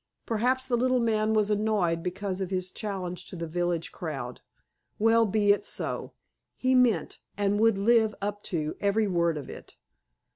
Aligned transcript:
Perhaps 0.25 0.65
the 0.65 0.77
little 0.77 0.99
man 0.99 1.35
was 1.35 1.51
annoyed 1.51 2.01
because 2.01 2.41
of 2.41 2.49
his 2.49 2.71
challenge 2.71 3.25
to 3.27 3.35
the 3.35 3.45
village 3.45 3.91
crowd? 3.91 4.41
Well, 4.97 5.27
be 5.27 5.51
it 5.51 5.63
so. 5.63 6.13
He 6.55 6.73
meant, 6.73 7.19
and 7.37 7.59
would 7.59 7.77
live 7.77 8.15
up 8.19 8.41
to, 8.45 8.75
every 8.81 9.07
word 9.07 9.37
of 9.37 9.47
it! 9.47 9.75